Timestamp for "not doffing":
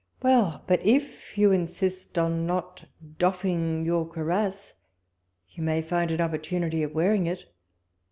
2.47-3.85